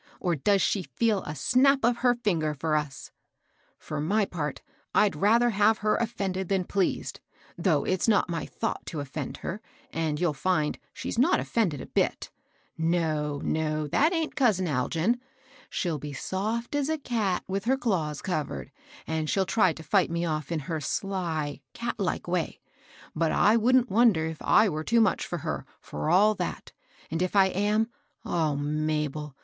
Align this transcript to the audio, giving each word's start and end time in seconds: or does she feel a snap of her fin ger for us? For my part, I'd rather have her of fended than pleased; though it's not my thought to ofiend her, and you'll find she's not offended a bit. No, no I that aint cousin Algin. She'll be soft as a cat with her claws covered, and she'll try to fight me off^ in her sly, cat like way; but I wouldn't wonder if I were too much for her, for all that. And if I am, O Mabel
or 0.19 0.35
does 0.35 0.63
she 0.63 0.81
feel 0.81 1.21
a 1.25 1.35
snap 1.35 1.85
of 1.85 1.97
her 1.97 2.15
fin 2.15 2.41
ger 2.41 2.55
for 2.55 2.75
us? 2.75 3.11
For 3.77 4.01
my 4.01 4.25
part, 4.25 4.63
I'd 4.95 5.15
rather 5.15 5.51
have 5.51 5.77
her 5.77 5.95
of 5.95 6.09
fended 6.09 6.47
than 6.49 6.63
pleased; 6.63 7.19
though 7.55 7.83
it's 7.85 8.07
not 8.07 8.27
my 8.27 8.47
thought 8.47 8.83
to 8.87 8.97
ofiend 8.97 9.37
her, 9.45 9.61
and 9.93 10.19
you'll 10.19 10.33
find 10.33 10.79
she's 10.91 11.19
not 11.19 11.39
offended 11.39 11.81
a 11.81 11.85
bit. 11.85 12.31
No, 12.79 13.41
no 13.45 13.83
I 13.83 13.87
that 13.89 14.11
aint 14.11 14.35
cousin 14.35 14.65
Algin. 14.65 15.19
She'll 15.69 15.99
be 15.99 16.13
soft 16.13 16.73
as 16.73 16.89
a 16.89 16.97
cat 16.97 17.43
with 17.47 17.65
her 17.65 17.77
claws 17.77 18.23
covered, 18.23 18.71
and 19.05 19.29
she'll 19.29 19.45
try 19.45 19.71
to 19.71 19.83
fight 19.83 20.09
me 20.09 20.23
off^ 20.23 20.51
in 20.51 20.61
her 20.61 20.81
sly, 20.81 21.61
cat 21.75 21.99
like 21.99 22.27
way; 22.27 22.59
but 23.15 23.31
I 23.31 23.55
wouldn't 23.55 23.91
wonder 23.91 24.25
if 24.25 24.41
I 24.41 24.67
were 24.67 24.83
too 24.83 24.99
much 24.99 25.27
for 25.27 25.37
her, 25.45 25.63
for 25.79 26.09
all 26.09 26.33
that. 26.33 26.71
And 27.11 27.21
if 27.21 27.35
I 27.35 27.49
am, 27.49 27.91
O 28.25 28.55
Mabel 28.55 29.35